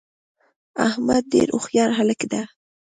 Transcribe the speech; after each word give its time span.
احمدډیرهوښیارهلک 0.85 2.21
ده 2.31 2.41